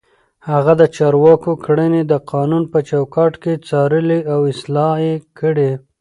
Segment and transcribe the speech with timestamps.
[0.49, 5.71] هغه د چارواکو کړنې د قانون په چوکاټ کې څارلې او اصلاح يې کړې.